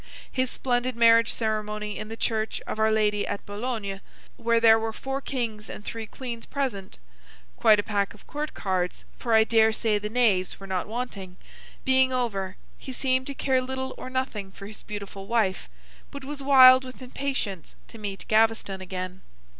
[0.31, 4.01] His splendid marriage ceremony in the Church of Our Lady at Boulogne,
[4.35, 6.97] where there were four Kings and three Queens present
[7.55, 11.37] (quite a pack of Court Cards, for I dare say the Knaves were not wanting),
[11.85, 15.69] being over, he seemed to care little or nothing for his beautiful wife;
[16.09, 19.21] but was wild with impatience to meet Gaveston again.